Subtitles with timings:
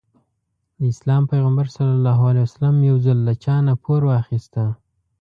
[0.79, 1.77] د اسلام پيغمبر ص
[2.89, 4.63] يو ځل له چانه پور واخيسته.